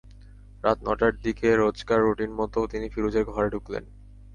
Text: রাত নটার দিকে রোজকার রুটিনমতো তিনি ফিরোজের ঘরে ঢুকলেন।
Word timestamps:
রাত 0.63 0.77
নটার 0.83 1.13
দিকে 1.17 1.47
রোজকার 1.55 1.99
রুটিনমতো 2.01 2.59
তিনি 2.67 2.87
ফিরোজের 2.89 3.25
ঘরে 3.25 3.49
ঢুকলেন। 3.49 3.83